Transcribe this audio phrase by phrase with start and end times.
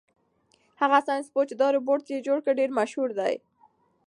[0.81, 3.33] هغه ساینس پوه چې دا روبوټ یې جوړ کړ ډېر مشهور دی.